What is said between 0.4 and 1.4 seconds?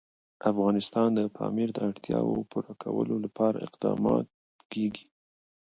افغانستان کې د